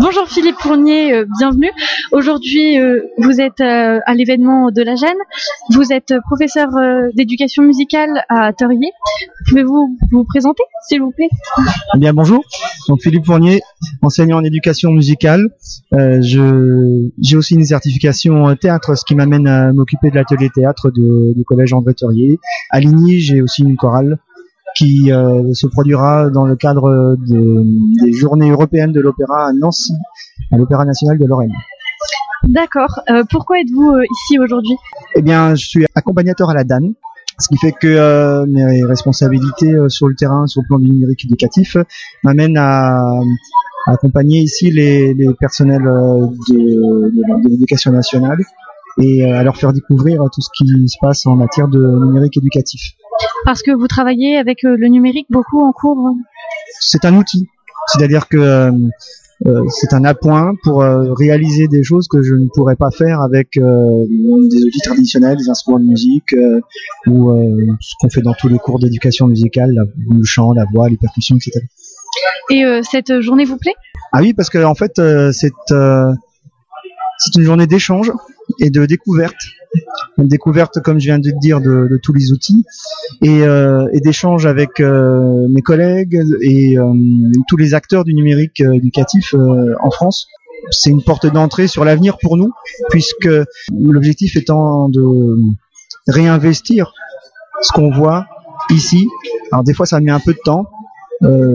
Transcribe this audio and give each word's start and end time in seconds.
Bonjour 0.00 0.26
Philippe 0.26 0.56
Fournier, 0.58 1.14
euh, 1.14 1.24
bienvenue. 1.38 1.70
Aujourd'hui, 2.10 2.80
euh, 2.80 3.02
vous 3.18 3.40
êtes 3.40 3.60
euh, 3.60 4.00
à 4.04 4.14
l'événement 4.14 4.72
de 4.72 4.82
la 4.82 4.96
Gêne. 4.96 5.16
Vous 5.70 5.92
êtes 5.92 6.14
professeur 6.26 6.68
d'éducation 7.14 7.62
musicale 7.62 8.24
à 8.28 8.52
Torier. 8.52 8.90
Pouvez-vous 9.48 9.96
vous 10.10 10.24
présenter, 10.24 10.64
s'il 10.88 11.00
vous 11.00 11.12
plaît? 11.12 11.28
Eh 11.94 11.98
bien, 11.98 12.12
bonjour. 12.12 12.42
Donc 12.88 13.02
Philippe 13.02 13.24
Fournier, 13.24 13.60
enseignant 14.02 14.38
en 14.38 14.44
éducation 14.44 14.90
musicale. 14.90 15.48
je 15.92 17.10
j'ai 17.22 17.36
aussi 17.36 17.54
une 17.54 17.64
certification 17.64 18.56
théâtre, 18.56 18.96
ce 18.96 19.04
qui 19.04 19.14
m'amène 19.14 19.46
à 19.46 19.72
m'occuper 19.72 20.10
de 20.10 20.16
l'atelier 20.16 20.50
théâtre 20.52 20.90
du 20.90 21.44
collège 21.44 21.72
André 21.72 21.94
Torier. 21.94 22.40
À 22.70 22.80
Ligny, 22.80 23.20
j'ai 23.20 23.42
aussi 23.42 23.62
une 23.62 23.76
chorale 23.76 24.18
qui 24.74 25.12
euh, 25.12 25.52
se 25.54 25.66
produira 25.66 26.30
dans 26.30 26.46
le 26.46 26.56
cadre 26.56 27.16
des 27.18 28.12
Journées 28.12 28.50
européennes 28.50 28.92
de 28.92 29.00
l'opéra 29.00 29.48
à 29.48 29.52
Nancy, 29.52 29.92
à 30.52 30.56
l'Opéra 30.56 30.84
national 30.84 31.18
de 31.18 31.26
Lorraine. 31.26 31.52
D'accord. 32.44 33.00
Euh, 33.08 33.22
pourquoi 33.30 33.60
êtes-vous 33.60 33.90
euh, 33.90 34.04
ici 34.04 34.38
aujourd'hui? 34.38 34.76
Eh 35.14 35.22
bien, 35.22 35.54
je 35.54 35.66
suis 35.66 35.86
accompagnateur 35.94 36.50
à 36.50 36.54
la 36.54 36.64
DAN, 36.64 36.92
ce 37.38 37.48
qui 37.48 37.56
fait 37.56 37.72
que 37.72 38.44
mes 38.46 38.84
responsabilités 38.84 39.74
sur 39.88 40.08
le 40.08 40.14
terrain, 40.14 40.46
sur 40.46 40.62
le 40.62 40.66
plan 40.66 40.78
du 40.78 40.90
numérique 40.90 41.24
éducatif, 41.24 41.76
m'amènent 42.22 42.58
à, 42.58 43.02
accompagner 43.86 44.40
ici 44.40 44.70
les, 44.70 45.14
personnels 45.38 45.82
de 45.82 47.48
l'éducation 47.48 47.92
nationale 47.92 48.38
et 48.98 49.24
à 49.24 49.42
leur 49.42 49.56
faire 49.56 49.72
découvrir 49.72 50.22
tout 50.32 50.40
ce 50.40 50.48
qui 50.56 50.88
se 50.88 50.96
passe 51.00 51.26
en 51.26 51.36
matière 51.36 51.68
de 51.68 51.78
numérique 51.78 52.36
éducatif. 52.36 52.94
Parce 53.44 53.62
que 53.62 53.70
vous 53.70 53.88
travaillez 53.88 54.36
avec 54.36 54.64
euh, 54.64 54.76
le 54.76 54.88
numérique 54.88 55.26
beaucoup 55.30 55.62
en 55.62 55.72
cours 55.72 56.14
C'est 56.80 57.04
un 57.04 57.14
outil. 57.14 57.46
C'est-à-dire 57.88 58.28
que 58.28 58.38
euh, 58.38 58.72
euh, 59.46 59.60
c'est 59.68 59.92
un 59.92 60.04
appoint 60.04 60.54
pour 60.62 60.82
réaliser 60.82 61.68
des 61.68 61.82
choses 61.82 62.08
que 62.08 62.22
je 62.22 62.34
ne 62.34 62.48
pourrais 62.54 62.76
pas 62.76 62.90
faire 62.90 63.20
avec 63.20 63.48
des 63.56 64.64
outils 64.64 64.80
traditionnels, 64.82 65.36
des 65.36 65.50
instruments 65.50 65.80
de 65.80 65.84
musique 65.84 66.34
ou 67.06 67.30
ce 67.80 67.94
qu'on 68.00 68.08
fait 68.08 68.22
dans 68.22 68.32
tous 68.32 68.48
les 68.48 68.58
cours 68.58 68.78
d'éducation 68.78 69.26
musicale, 69.26 69.74
le 70.08 70.24
chant, 70.24 70.52
la 70.52 70.64
voix, 70.72 70.88
les 70.88 70.96
percussions, 70.96 71.36
etc. 71.36 71.60
Et 72.50 72.64
cette 72.90 73.20
journée 73.20 73.44
vous 73.44 73.58
plaît? 73.58 73.74
Ah 74.12 74.20
oui, 74.22 74.32
parce 74.32 74.48
que 74.48 74.64
en 74.64 74.74
fait, 74.74 74.92
c'est 75.32 75.52
c'est 75.68 77.34
une 77.36 77.44
journée 77.44 77.66
d'échange 77.66 78.12
et 78.60 78.70
de 78.70 78.86
découverte 78.86 79.36
une 80.18 80.28
découverte, 80.28 80.80
comme 80.82 80.98
je 81.00 81.06
viens 81.06 81.18
de 81.18 81.30
dire, 81.40 81.60
de, 81.60 81.98
tous 82.02 82.12
les 82.12 82.32
outils 82.32 82.64
et, 83.22 83.42
euh, 83.42 83.86
d'échange 83.94 84.46
avec 84.46 84.80
euh, 84.80 85.46
mes 85.48 85.62
collègues 85.62 86.22
et 86.42 86.78
euh, 86.78 86.92
tous 87.48 87.56
les 87.56 87.74
acteurs 87.74 88.04
du 88.04 88.14
numérique 88.14 88.60
éducatif 88.60 89.34
en 89.34 89.90
France. 89.90 90.28
C'est 90.70 90.90
une 90.90 91.02
porte 91.02 91.26
d'entrée 91.26 91.66
sur 91.66 91.84
l'avenir 91.84 92.16
pour 92.18 92.36
nous, 92.36 92.50
puisque 92.88 93.28
l'objectif 93.72 94.36
étant 94.36 94.88
de 94.88 95.36
réinvestir 96.06 96.92
ce 97.60 97.72
qu'on 97.72 97.90
voit 97.90 98.26
ici. 98.70 99.08
Alors 99.52 99.62
des 99.62 99.74
fois, 99.74 99.84
ça 99.84 100.00
met 100.00 100.10
un 100.10 100.20
peu 100.20 100.32
de 100.32 100.38
temps, 100.42 100.64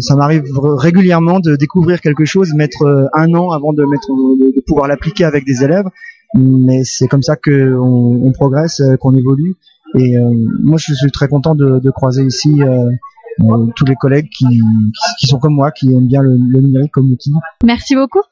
ça 0.00 0.16
m'arrive 0.16 0.44
régulièrement 0.54 1.40
de 1.40 1.56
découvrir 1.56 2.02
quelque 2.02 2.26
chose, 2.26 2.52
mettre 2.52 3.08
un 3.14 3.32
an 3.32 3.52
avant 3.52 3.72
de, 3.72 3.84
mettre, 3.84 4.08
de 4.08 4.60
pouvoir 4.66 4.86
l'appliquer 4.86 5.24
avec 5.24 5.46
des 5.46 5.64
élèves 5.64 5.86
mais 6.34 6.84
c'est 6.84 7.08
comme 7.08 7.22
ça 7.22 7.36
qu'on 7.36 8.20
on 8.22 8.32
progresse, 8.32 8.80
euh, 8.80 8.96
qu'on 8.96 9.14
évolue. 9.14 9.56
Et 9.98 10.16
euh, 10.16 10.30
moi, 10.62 10.78
je 10.78 10.94
suis 10.94 11.10
très 11.10 11.28
content 11.28 11.54
de, 11.54 11.80
de 11.80 11.90
croiser 11.90 12.24
ici 12.24 12.62
euh, 12.62 12.90
tous 13.74 13.84
les 13.84 13.96
collègues 13.96 14.28
qui, 14.28 14.46
qui 15.18 15.26
sont 15.26 15.38
comme 15.38 15.54
moi, 15.54 15.72
qui 15.72 15.92
aiment 15.92 16.06
bien 16.06 16.22
le, 16.22 16.36
le 16.36 16.60
numérique 16.60 16.92
comme 16.92 17.10
outil. 17.10 17.32
Merci 17.64 17.96
beaucoup. 17.96 18.22